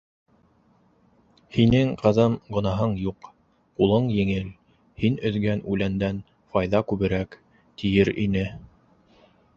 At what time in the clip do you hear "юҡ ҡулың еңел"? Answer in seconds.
3.01-4.49